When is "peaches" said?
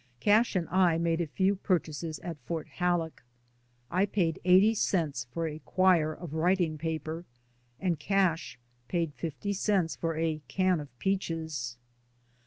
10.97-11.77